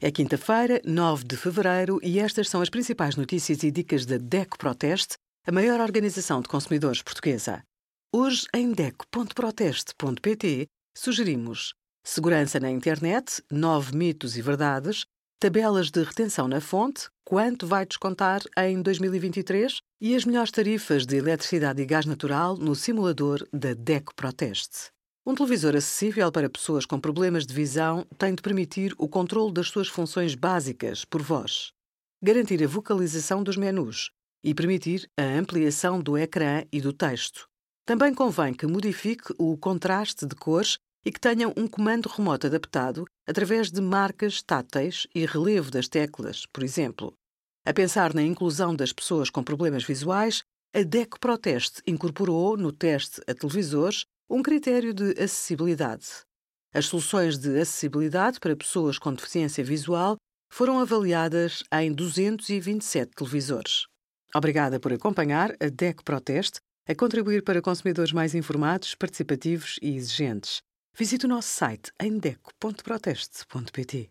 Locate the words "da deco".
4.06-4.56, 23.52-24.14